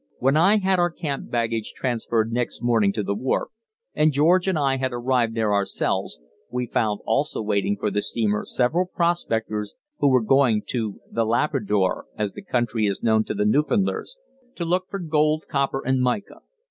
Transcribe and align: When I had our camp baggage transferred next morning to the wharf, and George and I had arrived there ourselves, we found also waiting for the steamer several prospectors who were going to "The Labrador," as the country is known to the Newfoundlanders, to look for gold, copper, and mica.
When 0.17 0.35
I 0.35 0.57
had 0.57 0.79
our 0.79 0.89
camp 0.89 1.29
baggage 1.29 1.73
transferred 1.75 2.31
next 2.33 2.63
morning 2.63 2.91
to 2.93 3.03
the 3.03 3.13
wharf, 3.13 3.49
and 3.93 4.11
George 4.11 4.47
and 4.47 4.57
I 4.57 4.77
had 4.77 4.91
arrived 4.91 5.35
there 5.35 5.53
ourselves, 5.53 6.17
we 6.49 6.65
found 6.65 7.01
also 7.05 7.39
waiting 7.43 7.77
for 7.77 7.91
the 7.91 8.01
steamer 8.01 8.43
several 8.43 8.87
prospectors 8.87 9.75
who 9.99 10.07
were 10.07 10.23
going 10.23 10.63
to 10.69 10.99
"The 11.11 11.23
Labrador," 11.23 12.05
as 12.17 12.33
the 12.33 12.41
country 12.41 12.87
is 12.87 13.03
known 13.03 13.25
to 13.25 13.35
the 13.35 13.45
Newfoundlanders, 13.45 14.17
to 14.55 14.65
look 14.65 14.87
for 14.89 14.97
gold, 14.97 15.45
copper, 15.47 15.85
and 15.85 16.01
mica. 16.01 16.39